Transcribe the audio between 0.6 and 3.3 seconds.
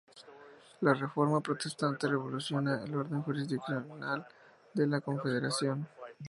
La Reforma protestante revoluciona el orden